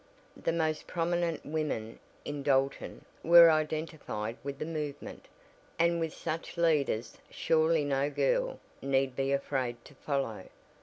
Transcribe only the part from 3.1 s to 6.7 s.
were identified with the movement, and with such